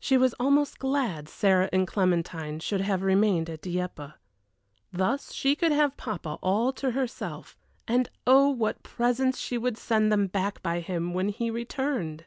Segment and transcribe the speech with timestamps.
[0.00, 4.14] She was almost glad Sarah and Clementine should have remained at Dieppe.
[4.92, 10.10] Thus she could have papa all to herself, and oh, what presents she would send
[10.10, 12.24] them back by him when he returned!